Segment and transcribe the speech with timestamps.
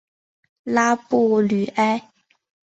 [0.63, 2.09] 拉布吕埃。